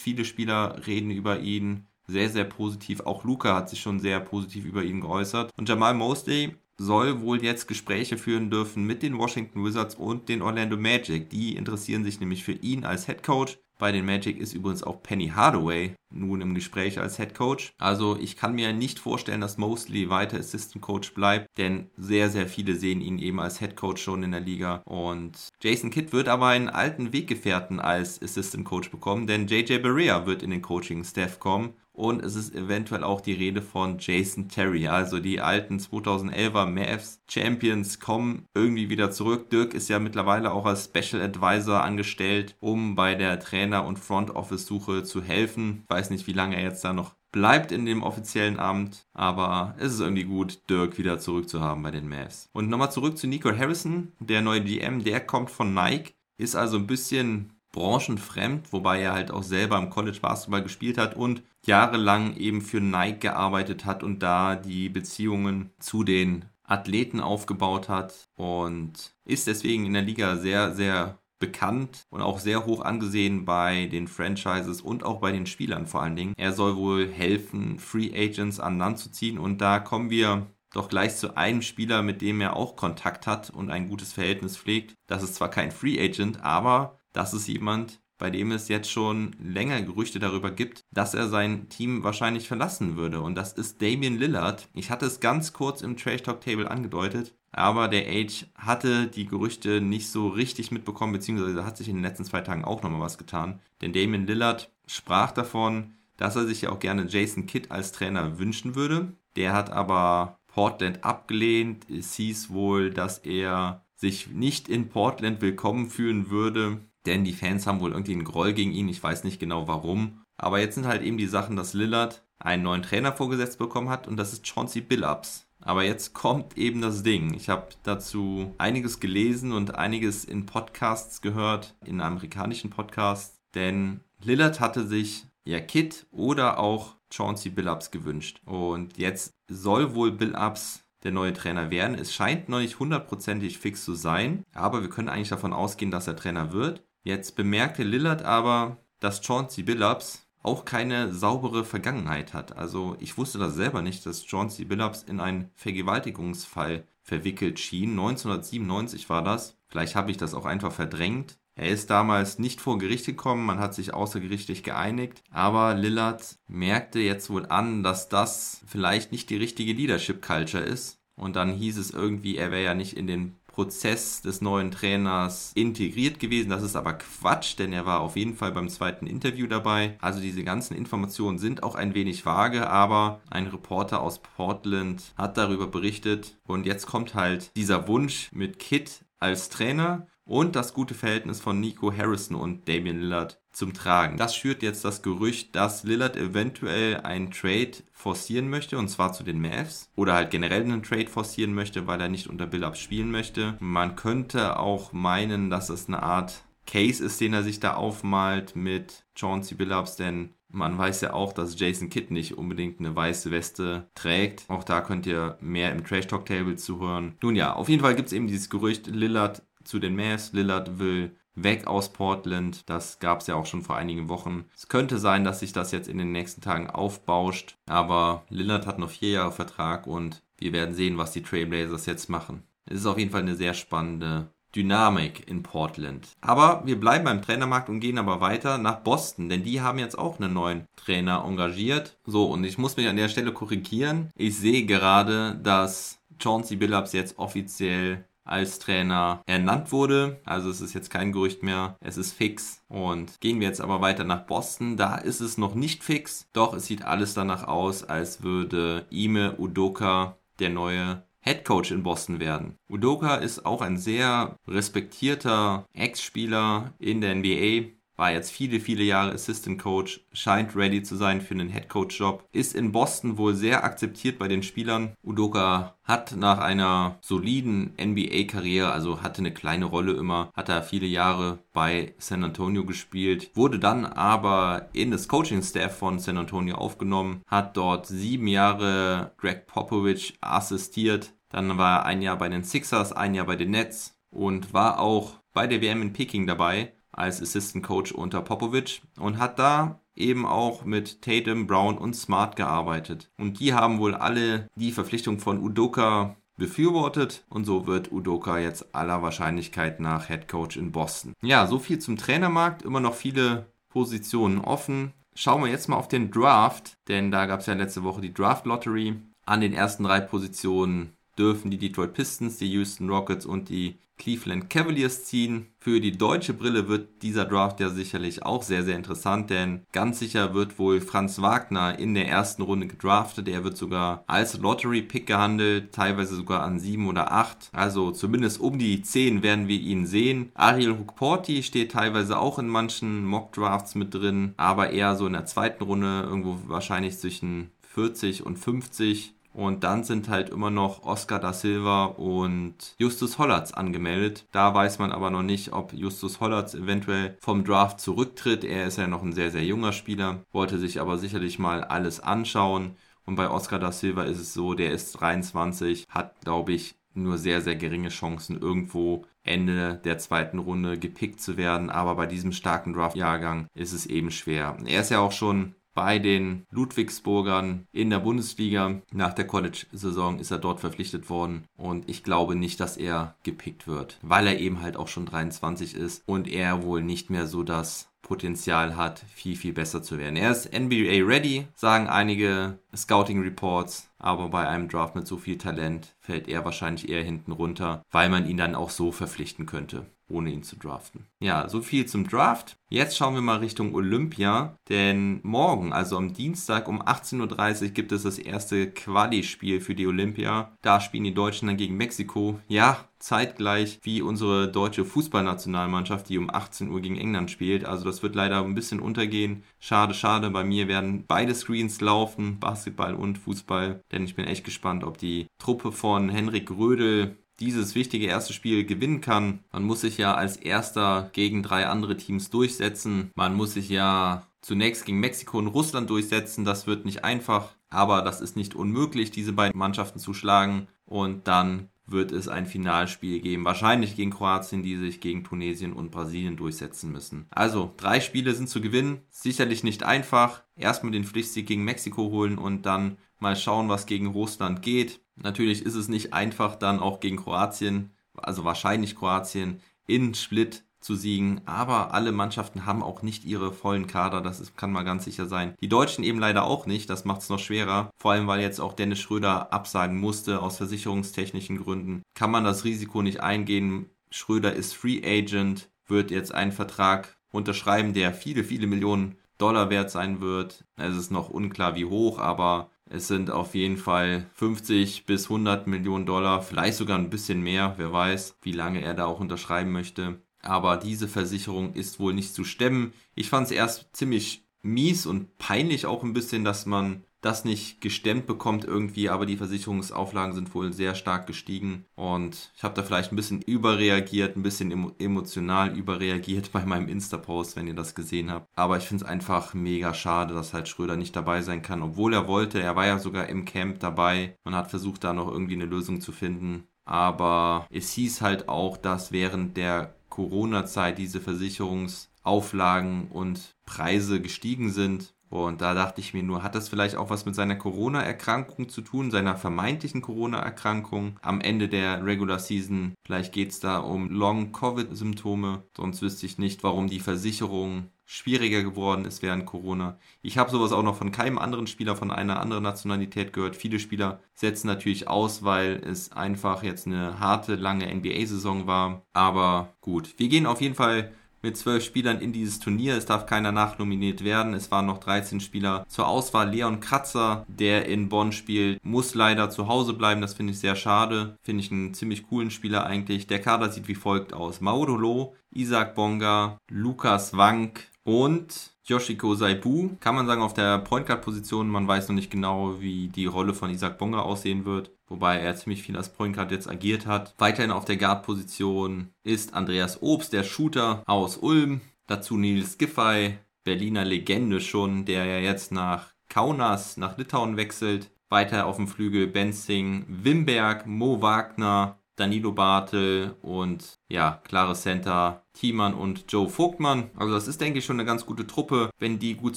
[0.00, 3.00] Viele Spieler reden über ihn sehr, sehr positiv.
[3.00, 5.50] Auch Luca hat sich schon sehr positiv über ihn geäußert.
[5.56, 10.42] Und Jamal Mosley soll wohl jetzt Gespräche führen dürfen mit den Washington Wizards und den
[10.42, 11.30] Orlando Magic.
[11.30, 13.58] Die interessieren sich nämlich für ihn als Head Coach.
[13.78, 17.72] Bei den Magic ist übrigens auch Penny Hardaway nun im Gespräch als Head Coach.
[17.78, 22.46] Also ich kann mir nicht vorstellen, dass Mosley weiter Assistant Coach bleibt, denn sehr, sehr
[22.46, 24.82] viele sehen ihn eben als Head Coach schon in der Liga.
[24.84, 30.26] Und Jason Kidd wird aber einen alten Weggefährten als Assistant Coach bekommen, denn JJ Barea
[30.26, 31.74] wird in den Coaching-Staff kommen.
[31.92, 34.88] Und es ist eventuell auch die Rede von Jason Terry.
[34.88, 39.50] Also die alten 2011er Mavs Champions kommen irgendwie wieder zurück.
[39.50, 44.30] Dirk ist ja mittlerweile auch als Special Advisor angestellt, um bei der Trainer- und Front
[44.30, 45.84] Office Suche zu helfen.
[45.84, 49.74] Ich weiß nicht, wie lange er jetzt da noch bleibt in dem offiziellen Amt, aber
[49.78, 52.48] es ist irgendwie gut, Dirk wieder zurückzuhaben bei den Mavs.
[52.52, 56.76] Und nochmal zurück zu Nico Harrison, der neue GM, der kommt von Nike, ist also
[56.76, 62.36] ein bisschen branchenfremd, wobei er halt auch selber im College Basketball gespielt hat und jahrelang
[62.36, 69.14] eben für Nike gearbeitet hat und da die Beziehungen zu den Athleten aufgebaut hat und
[69.24, 74.06] ist deswegen in der Liga sehr, sehr bekannt und auch sehr hoch angesehen bei den
[74.06, 76.34] Franchises und auch bei den Spielern vor allen Dingen.
[76.36, 80.88] Er soll wohl helfen, Free Agents an Land zu ziehen und da kommen wir doch
[80.88, 84.94] gleich zu einem Spieler, mit dem er auch Kontakt hat und ein gutes Verhältnis pflegt.
[85.06, 89.34] Das ist zwar kein Free Agent, aber das ist jemand, bei dem es jetzt schon
[89.42, 93.20] länger Gerüchte darüber gibt, dass er sein Team wahrscheinlich verlassen würde.
[93.20, 94.68] Und das ist Damian Lillard.
[94.74, 99.26] Ich hatte es ganz kurz im Trash Talk Table angedeutet, aber der Age hatte die
[99.26, 103.00] Gerüchte nicht so richtig mitbekommen, beziehungsweise hat sich in den letzten zwei Tagen auch nochmal
[103.00, 103.60] was getan.
[103.80, 108.38] Denn Damian Lillard sprach davon, dass er sich ja auch gerne Jason Kidd als Trainer
[108.38, 109.16] wünschen würde.
[109.34, 111.90] Der hat aber Portland abgelehnt.
[111.90, 117.66] Es hieß wohl, dass er sich nicht in Portland willkommen fühlen würde denn die Fans
[117.66, 118.88] haben wohl irgendwie einen Groll gegen ihn.
[118.88, 120.22] Ich weiß nicht genau warum.
[120.36, 124.08] Aber jetzt sind halt eben die Sachen, dass Lillard einen neuen Trainer vorgesetzt bekommen hat
[124.08, 125.46] und das ist Chauncey Billups.
[125.60, 127.34] Aber jetzt kommt eben das Ding.
[127.34, 134.58] Ich habe dazu einiges gelesen und einiges in Podcasts gehört, in amerikanischen Podcasts, denn Lillard
[134.58, 138.40] hatte sich ja Kid oder auch Chauncey Billups gewünscht.
[138.44, 141.96] Und jetzt soll wohl Billups der neue Trainer werden.
[141.96, 146.06] Es scheint noch nicht hundertprozentig fix zu sein, aber wir können eigentlich davon ausgehen, dass
[146.06, 146.82] er Trainer wird.
[147.02, 152.56] Jetzt bemerkte Lillard aber, dass Chauncey Billups auch keine saubere Vergangenheit hat.
[152.56, 157.90] Also ich wusste das selber nicht, dass Chauncey Billups in einen Vergewaltigungsfall verwickelt schien.
[157.90, 159.56] 1997 war das.
[159.68, 161.38] Vielleicht habe ich das auch einfach verdrängt.
[161.54, 166.98] Er ist damals nicht vor Gericht gekommen, man hat sich außergerichtlich geeinigt, aber Lillard merkte
[166.98, 170.98] jetzt wohl an, dass das vielleicht nicht die richtige Leadership Culture ist.
[171.14, 175.52] Und dann hieß es irgendwie, er wäre ja nicht in den Prozess des neuen Trainers
[175.54, 176.50] integriert gewesen.
[176.50, 179.96] Das ist aber Quatsch, denn er war auf jeden Fall beim zweiten Interview dabei.
[180.00, 185.36] Also diese ganzen Informationen sind auch ein wenig vage, aber ein Reporter aus Portland hat
[185.36, 186.36] darüber berichtet.
[186.46, 191.60] Und jetzt kommt halt dieser Wunsch mit Kit als Trainer und das gute Verhältnis von
[191.60, 194.16] Nico Harrison und Damian Lillard zum Tragen.
[194.16, 199.22] Das schürt jetzt das Gerücht, dass Lillard eventuell einen Trade forcieren möchte, und zwar zu
[199.22, 199.90] den Mavs.
[199.94, 203.56] Oder halt generell einen Trade forcieren möchte, weil er nicht unter Billups spielen möchte.
[203.60, 208.56] Man könnte auch meinen, dass es eine Art Case ist, den er sich da aufmalt
[208.56, 213.30] mit Chauncey Billups, denn man weiß ja auch, dass Jason Kidd nicht unbedingt eine weiße
[213.30, 214.44] Weste trägt.
[214.48, 217.16] Auch da könnt ihr mehr im Trash Talk Table zuhören.
[217.22, 220.32] Nun ja, auf jeden Fall gibt es eben dieses Gerücht, Lillard zu den Mavs.
[220.32, 222.68] Lillard will weg aus Portland.
[222.68, 224.44] Das gab es ja auch schon vor einigen Wochen.
[224.56, 227.56] Es könnte sein, dass sich das jetzt in den nächsten Tagen aufbauscht.
[227.66, 232.08] Aber Lillard hat noch vier Jahre Vertrag und wir werden sehen, was die Trailblazers jetzt
[232.08, 232.42] machen.
[232.66, 236.08] Es ist auf jeden Fall eine sehr spannende Dynamik in Portland.
[236.20, 239.98] Aber wir bleiben beim Trainermarkt und gehen aber weiter nach Boston, denn die haben jetzt
[239.98, 241.96] auch einen neuen Trainer engagiert.
[242.04, 244.10] So, und ich muss mich an der Stelle korrigieren.
[244.14, 250.20] Ich sehe gerade, dass Chauncey Billups jetzt offiziell als Trainer ernannt wurde.
[250.24, 252.62] Also es ist jetzt kein Gerücht mehr, es ist fix.
[252.68, 254.76] Und gehen wir jetzt aber weiter nach Boston.
[254.76, 259.36] Da ist es noch nicht fix, doch es sieht alles danach aus, als würde Ime
[259.38, 262.56] Udoka der neue Head Coach in Boston werden.
[262.68, 267.70] Udoka ist auch ein sehr respektierter Ex-Spieler in der NBA
[268.02, 272.00] war jetzt viele, viele Jahre Assistant Coach, scheint ready zu sein für einen Head Coach
[272.00, 274.96] Job, ist in Boston wohl sehr akzeptiert bei den Spielern.
[275.04, 280.88] Udoka hat nach einer soliden NBA-Karriere, also hatte eine kleine Rolle immer, hat er viele
[280.88, 287.22] Jahre bei San Antonio gespielt, wurde dann aber in das Coaching-Staff von San Antonio aufgenommen,
[287.28, 292.92] hat dort sieben Jahre Greg Popovich assistiert, dann war er ein Jahr bei den Sixers,
[292.92, 297.20] ein Jahr bei den Nets und war auch bei der WM in Peking dabei als
[297.20, 303.10] Assistant Coach unter Popovic und hat da eben auch mit Tatum, Brown und Smart gearbeitet.
[303.18, 308.74] Und die haben wohl alle die Verpflichtung von Udoka befürwortet und so wird Udoka jetzt
[308.74, 311.14] aller Wahrscheinlichkeit nach Head Coach in Boston.
[311.22, 314.92] Ja, so viel zum Trainermarkt, immer noch viele Positionen offen.
[315.14, 318.14] Schauen wir jetzt mal auf den Draft, denn da gab es ja letzte Woche die
[318.14, 318.96] Draft Lottery.
[319.24, 324.50] An den ersten drei Positionen dürfen die Detroit Pistons, die Houston Rockets und die Cleveland
[324.50, 325.46] Cavaliers ziehen.
[325.60, 330.00] Für die deutsche Brille wird dieser Draft ja sicherlich auch sehr, sehr interessant, denn ganz
[330.00, 333.28] sicher wird wohl Franz Wagner in der ersten Runde gedraftet.
[333.28, 337.50] Er wird sogar als Lottery-Pick gehandelt, teilweise sogar an 7 oder 8.
[337.52, 340.32] Also zumindest um die 10 werden wir ihn sehen.
[340.34, 345.26] Ariel Hukporti steht teilweise auch in manchen Mock-Drafts mit drin, aber eher so in der
[345.26, 349.14] zweiten Runde, irgendwo wahrscheinlich zwischen 40 und 50.
[349.32, 354.26] Und dann sind halt immer noch Oscar da Silva und Justus Hollatz angemeldet.
[354.32, 358.44] Da weiß man aber noch nicht, ob Justus Hollatz eventuell vom Draft zurücktritt.
[358.44, 362.00] Er ist ja noch ein sehr, sehr junger Spieler, wollte sich aber sicherlich mal alles
[362.00, 362.76] anschauen.
[363.04, 367.18] Und bei Oscar da Silva ist es so, der ist 23, hat, glaube ich, nur
[367.18, 371.70] sehr, sehr geringe Chancen, irgendwo Ende der zweiten Runde gepickt zu werden.
[371.70, 374.56] Aber bei diesem starken Draft-Jahrgang ist es eben schwer.
[374.66, 378.82] Er ist ja auch schon bei den Ludwigsburgern in der Bundesliga.
[378.92, 383.66] Nach der College-Saison ist er dort verpflichtet worden und ich glaube nicht, dass er gepickt
[383.66, 387.42] wird, weil er eben halt auch schon 23 ist und er wohl nicht mehr so
[387.42, 390.16] das Potenzial hat, viel, viel besser zu werden.
[390.16, 395.38] Er ist NBA ready, sagen einige Scouting Reports, aber bei einem Draft mit so viel
[395.38, 399.86] Talent fällt er wahrscheinlich eher hinten runter, weil man ihn dann auch so verpflichten könnte
[400.08, 401.06] ohne ihn zu draften.
[401.20, 402.56] Ja, so viel zum Draft.
[402.68, 407.92] Jetzt schauen wir mal Richtung Olympia, denn morgen, also am Dienstag um 18.30 Uhr gibt
[407.92, 410.56] es das erste Quali-Spiel für die Olympia.
[410.62, 412.40] Da spielen die Deutschen dann gegen Mexiko.
[412.48, 417.64] Ja, zeitgleich wie unsere deutsche Fußballnationalmannschaft, die um 18 Uhr gegen England spielt.
[417.64, 419.42] Also das wird leider ein bisschen untergehen.
[419.58, 420.30] Schade, schade.
[420.30, 423.82] Bei mir werden beide Screens laufen, Basketball und Fußball.
[423.92, 428.64] Denn ich bin echt gespannt, ob die Truppe von Henrik Rödel dieses wichtige erste Spiel
[428.64, 429.40] gewinnen kann.
[429.52, 433.10] Man muss sich ja als erster gegen drei andere Teams durchsetzen.
[433.14, 436.44] Man muss sich ja zunächst gegen Mexiko und Russland durchsetzen.
[436.44, 440.68] Das wird nicht einfach, aber das ist nicht unmöglich, diese beiden Mannschaften zu schlagen.
[440.84, 445.90] Und dann wird es ein Finalspiel geben, wahrscheinlich gegen Kroatien, die sich gegen Tunesien und
[445.90, 447.26] Brasilien durchsetzen müssen.
[447.30, 450.42] Also, drei Spiele sind zu gewinnen, sicherlich nicht einfach.
[450.56, 455.00] Erstmal den Pflichtsieg gegen Mexiko holen und dann mal schauen, was gegen Russland geht.
[455.16, 460.94] Natürlich ist es nicht einfach, dann auch gegen Kroatien, also wahrscheinlich Kroatien, in Split zu
[460.94, 465.04] siegen, aber alle Mannschaften haben auch nicht ihre vollen Kader, das ist, kann mal ganz
[465.04, 465.54] sicher sein.
[465.60, 468.60] Die Deutschen eben leider auch nicht, das macht es noch schwerer, vor allem weil jetzt
[468.60, 472.02] auch Dennis Schröder absagen musste aus versicherungstechnischen Gründen.
[472.14, 473.90] Kann man das Risiko nicht eingehen.
[474.10, 479.90] Schröder ist Free Agent, wird jetzt einen Vertrag unterschreiben, der viele, viele Millionen Dollar wert
[479.90, 480.64] sein wird.
[480.76, 485.66] Es ist noch unklar, wie hoch, aber es sind auf jeden Fall 50 bis 100
[485.66, 489.72] Millionen Dollar, vielleicht sogar ein bisschen mehr, wer weiß, wie lange er da auch unterschreiben
[489.72, 490.20] möchte.
[490.42, 492.92] Aber diese Versicherung ist wohl nicht zu stemmen.
[493.14, 497.80] Ich fand es erst ziemlich mies und peinlich auch ein bisschen, dass man das nicht
[497.80, 502.82] gestemmt bekommt irgendwie, aber die Versicherungsauflagen sind wohl sehr stark gestiegen und ich habe da
[502.82, 508.30] vielleicht ein bisschen überreagiert, ein bisschen emotional überreagiert bei meinem Insta-Post, wenn ihr das gesehen
[508.30, 508.48] habt.
[508.56, 512.12] Aber ich finde es einfach mega schade, dass halt Schröder nicht dabei sein kann, obwohl
[512.12, 512.60] er wollte.
[512.60, 514.36] Er war ja sogar im Camp dabei.
[514.42, 516.64] Man hat versucht, da noch irgendwie eine Lösung zu finden.
[516.84, 525.14] Aber es hieß halt auch, dass während der Corona-Zeit diese Versicherungsauflagen und Preise gestiegen sind
[525.32, 528.82] und da dachte ich mir nur, hat das vielleicht auch was mit seiner Corona-Erkrankung zu
[528.82, 532.92] tun, seiner vermeintlichen Corona-Erkrankung am Ende der Regular Season?
[533.02, 535.62] Vielleicht geht es da um Long-Covid-Symptome.
[535.74, 539.96] Sonst wüsste ich nicht, warum die Versicherung schwieriger geworden ist während Corona.
[540.20, 543.56] Ich habe sowas auch noch von keinem anderen Spieler von einer anderen Nationalität gehört.
[543.56, 549.02] Viele Spieler setzen natürlich aus, weil es einfach jetzt eine harte, lange NBA-Saison war.
[549.14, 552.96] Aber gut, wir gehen auf jeden Fall mit zwölf Spielern in dieses Turnier.
[552.96, 554.54] Es darf keiner nachnominiert werden.
[554.54, 556.50] Es waren noch 13 Spieler zur Auswahl.
[556.50, 560.20] Leon Kratzer, der in Bonn spielt, muss leider zu Hause bleiben.
[560.20, 561.36] Das finde ich sehr schade.
[561.42, 563.26] Finde ich einen ziemlich coolen Spieler eigentlich.
[563.26, 564.60] Der Kader sieht wie folgt aus.
[564.60, 571.22] Maudolo, Isaac Bonga, Lukas Wank und Yoshiko Saibu, kann man sagen, auf der Point Guard
[571.22, 571.68] Position.
[571.68, 575.54] Man weiß noch nicht genau, wie die Rolle von Isaac Bonga aussehen wird, wobei er
[575.54, 577.34] ziemlich viel als Point Guard jetzt agiert hat.
[577.38, 581.80] Weiterhin auf der Guard Position ist Andreas Obst, der Shooter aus Ulm.
[582.08, 588.10] Dazu Nils Giffey, Berliner Legende schon, der ja jetzt nach Kaunas, nach Litauen wechselt.
[588.28, 595.94] Weiter auf dem Flügel Benzing, Wimberg, Mo Wagner, Danilo Bartel und ja, klare Center Thiemann
[595.94, 597.10] und Joe Vogtmann.
[597.16, 598.90] Also das ist, denke ich, schon eine ganz gute Truppe.
[598.98, 599.56] Wenn die gut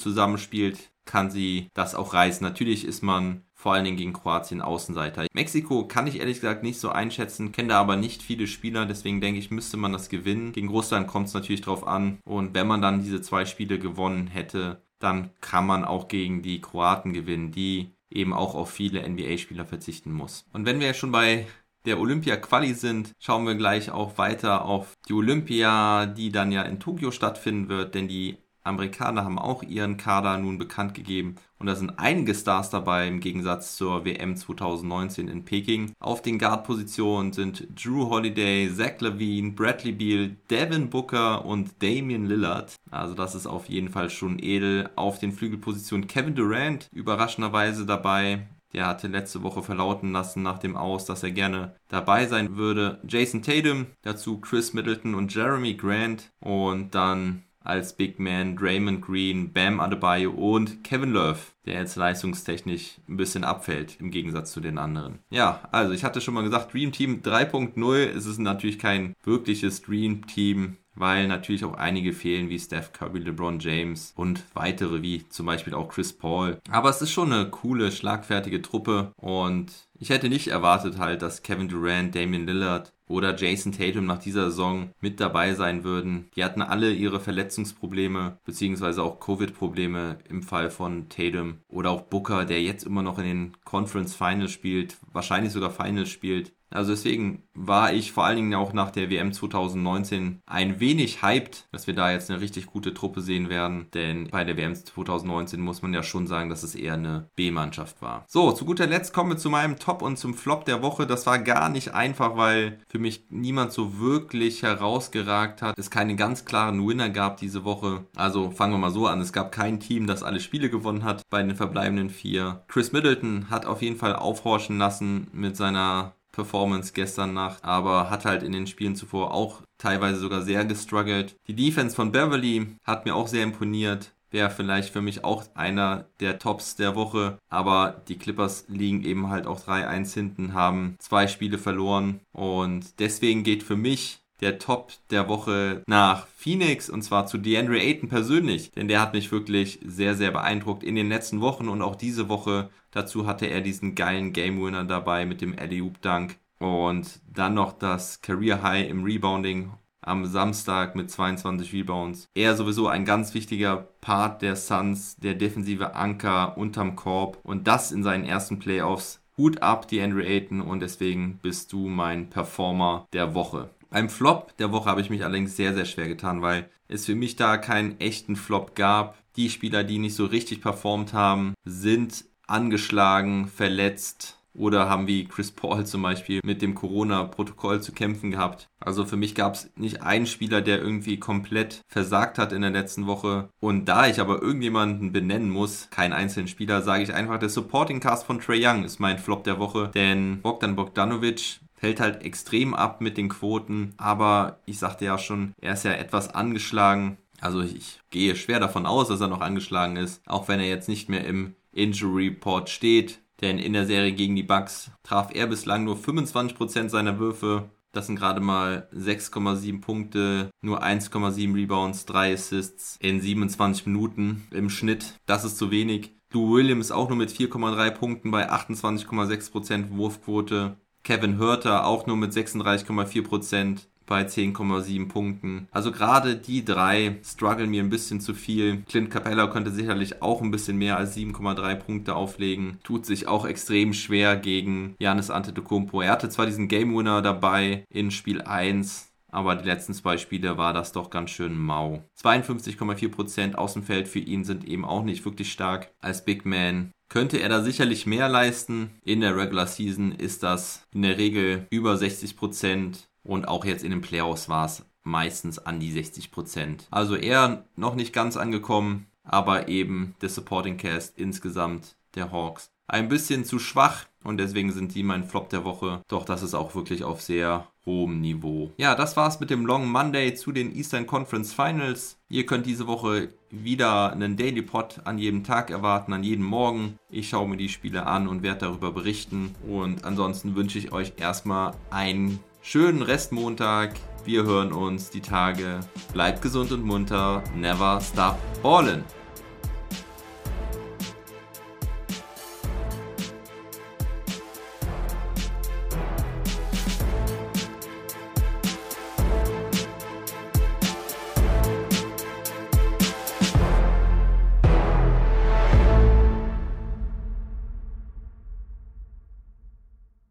[0.00, 2.44] zusammenspielt, kann sie das auch reißen.
[2.44, 5.26] Natürlich ist man vor allen Dingen gegen Kroatien Außenseiter.
[5.32, 9.20] Mexiko kann ich ehrlich gesagt nicht so einschätzen, kenne da aber nicht viele Spieler, deswegen
[9.20, 10.52] denke ich, müsste man das gewinnen.
[10.52, 12.18] Gegen Russland kommt es natürlich drauf an.
[12.24, 16.60] Und wenn man dann diese zwei Spiele gewonnen hätte, dann kann man auch gegen die
[16.60, 20.46] Kroaten gewinnen, die eben auch auf viele NBA-Spieler verzichten muss.
[20.52, 21.46] Und wenn wir schon bei
[21.86, 26.80] der Olympia-Quali sind, schauen wir gleich auch weiter auf die Olympia, die dann ja in
[26.80, 31.74] Tokio stattfinden wird, denn die Amerikaner haben auch ihren Kader nun bekannt gegeben und da
[31.74, 35.92] sind einige Stars dabei im Gegensatz zur WM 2019 in Peking.
[35.98, 42.74] Auf den Guard-Positionen sind Drew Holiday, Zach Levine, Bradley Beal, Devin Booker und Damian Lillard.
[42.90, 44.90] Also das ist auf jeden Fall schon edel.
[44.96, 48.46] Auf den Flügelpositionen Kevin Durant überraschenderweise dabei.
[48.72, 53.00] Der hatte letzte Woche verlauten lassen nach dem Aus, dass er gerne dabei sein würde.
[53.06, 59.52] Jason Tatum, dazu Chris Middleton und Jeremy Grant und dann als Big Man Draymond Green,
[59.52, 64.78] Bam Adebayo und Kevin Love, der jetzt leistungstechnisch ein bisschen abfällt im Gegensatz zu den
[64.78, 65.18] anderen.
[65.30, 67.96] Ja, also ich hatte schon mal gesagt, Dream Team 3.0.
[67.96, 73.20] Es ist natürlich kein wirkliches Dream Team weil natürlich auch einige fehlen, wie Steph Curry,
[73.20, 76.58] LeBron James und weitere, wie zum Beispiel auch Chris Paul.
[76.70, 81.42] Aber es ist schon eine coole, schlagfertige Truppe und ich hätte nicht erwartet halt, dass
[81.42, 86.28] Kevin Durant, Damian Lillard oder Jason Tatum nach dieser Saison mit dabei sein würden.
[86.34, 92.44] Die hatten alle ihre Verletzungsprobleme beziehungsweise auch Covid-Probleme im Fall von Tatum oder auch Booker,
[92.44, 96.52] der jetzt immer noch in den Conference Finals spielt, wahrscheinlich sogar Finals spielt.
[96.70, 101.68] Also deswegen war ich vor allen Dingen auch nach der WM 2019 ein wenig hyped,
[101.72, 103.86] dass wir da jetzt eine richtig gute Truppe sehen werden.
[103.94, 108.02] Denn bei der WM 2019 muss man ja schon sagen, dass es eher eine B-Mannschaft
[108.02, 108.24] war.
[108.28, 111.06] So, zu guter Letzt kommen wir zu meinem Top und zum Flop der Woche.
[111.06, 115.78] Das war gar nicht einfach, weil für mich niemand so wirklich herausgeragt hat.
[115.78, 118.04] Es keine ganz klaren Winner gab diese Woche.
[118.16, 119.20] Also fangen wir mal so an.
[119.20, 122.64] Es gab kein Team, das alle Spiele gewonnen hat bei den verbleibenden vier.
[122.68, 128.24] Chris Middleton hat auf jeden Fall aufhorchen lassen mit seiner Performance gestern Nacht, aber hat
[128.24, 131.34] halt in den Spielen zuvor auch teilweise sogar sehr gestruggelt.
[131.48, 134.12] Die Defense von Beverly hat mir auch sehr imponiert.
[134.30, 137.38] Wäre vielleicht für mich auch einer der Tops der Woche.
[137.48, 142.20] Aber die Clippers liegen eben halt auch 3-1 hinten, haben zwei Spiele verloren.
[142.32, 147.80] Und deswegen geht für mich der Top der Woche nach Phoenix und zwar zu DeAndre
[147.80, 151.82] Ayton persönlich, denn der hat mich wirklich sehr, sehr beeindruckt in den letzten Wochen und
[151.82, 152.68] auch diese Woche.
[152.96, 157.74] Dazu hatte er diesen geilen Game Winner dabei mit dem Alley-Oop Dunk und dann noch
[157.74, 162.26] das Career High im Rebounding am Samstag mit 22 Rebounds.
[162.34, 167.92] Er sowieso ein ganz wichtiger Part der Suns, der defensive Anker unterm Korb und das
[167.92, 169.20] in seinen ersten Playoffs.
[169.36, 173.68] Hut ab, die Andrew Ayton, und deswegen bist du mein Performer der Woche.
[173.90, 177.14] Beim Flop der Woche habe ich mich allerdings sehr, sehr schwer getan, weil es für
[177.14, 179.18] mich da keinen echten Flop gab.
[179.36, 185.50] Die Spieler, die nicht so richtig performt haben, sind angeschlagen, verletzt oder haben wie Chris
[185.50, 188.68] Paul zum Beispiel mit dem Corona-Protokoll zu kämpfen gehabt.
[188.80, 192.70] Also für mich gab es nicht einen Spieler, der irgendwie komplett versagt hat in der
[192.70, 193.50] letzten Woche.
[193.60, 198.00] Und da ich aber irgendjemanden benennen muss, keinen einzelnen Spieler, sage ich einfach, der Supporting
[198.00, 199.90] Cast von Trey Young ist mein Flop der Woche.
[199.94, 203.94] Denn Bogdan Bogdanovic fällt halt extrem ab mit den Quoten.
[203.98, 207.18] Aber ich sagte ja schon, er ist ja etwas angeschlagen.
[207.40, 210.88] Also ich gehe schwer davon aus, dass er noch angeschlagen ist, auch wenn er jetzt
[210.88, 213.20] nicht mehr im Injury Report steht.
[213.40, 217.70] Denn in der Serie gegen die Bucks traf er bislang nur 25% seiner Würfe.
[217.92, 224.70] Das sind gerade mal 6,7 Punkte, nur 1,7 Rebounds, 3 Assists in 27 Minuten im
[224.70, 225.14] Schnitt.
[225.26, 226.12] Das ist zu wenig.
[226.32, 230.76] Lou Williams auch nur mit 4,3 Punkten bei 28,6% Wurfquote.
[231.04, 235.68] Kevin Hörter auch nur mit 36,4% bei 10,7 Punkten.
[235.70, 238.82] Also gerade die drei strugglen mir ein bisschen zu viel.
[238.88, 242.78] Clint Capella könnte sicherlich auch ein bisschen mehr als 7,3 Punkte auflegen.
[242.82, 246.00] Tut sich auch extrem schwer gegen Janis Antetokounmpo.
[246.00, 250.56] Er hatte zwar diesen Game Winner dabei in Spiel 1, aber die letzten zwei Spiele
[250.56, 252.02] war das doch ganz schön mau.
[252.22, 256.92] 52,4% Außenfeld für ihn sind eben auch nicht wirklich stark als Big Man.
[257.08, 258.90] Könnte er da sicherlich mehr leisten.
[259.04, 263.04] In der Regular Season ist das in der Regel über 60%.
[263.26, 267.94] Und auch jetzt in den Playoffs war es meistens an die 60% Also eher noch
[267.94, 274.06] nicht ganz angekommen, aber eben der Supporting Cast insgesamt der Hawks ein bisschen zu schwach
[274.22, 276.02] und deswegen sind die mein Flop der Woche.
[276.08, 278.72] Doch das ist auch wirklich auf sehr hohem Niveau.
[278.76, 282.18] Ja, das war's mit dem Long Monday zu den Eastern Conference Finals.
[282.28, 286.98] Ihr könnt diese Woche wieder einen Daily Pod an jedem Tag erwarten, an jedem Morgen.
[287.10, 289.54] Ich schaue mir die Spiele an und werde darüber berichten.
[289.68, 293.94] Und ansonsten wünsche ich euch erstmal einen schönen Restmontag.
[294.24, 295.78] Wir hören uns die Tage.
[296.12, 297.44] Bleibt gesund und munter.
[297.54, 299.04] Never stop ballin'.